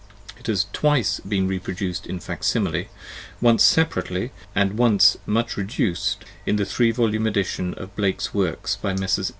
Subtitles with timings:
[0.39, 2.89] It has been twice reproduced in facsimile,
[3.39, 8.93] once separately, and once (much reduced), in the three volume edition of Blake's works by
[8.95, 9.29] Messrs.